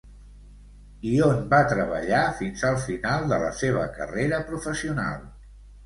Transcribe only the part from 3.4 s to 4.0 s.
la seva